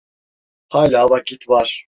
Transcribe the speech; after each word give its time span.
Hâlâ 0.71 1.09
vakit 1.09 1.47
var. 1.49 1.87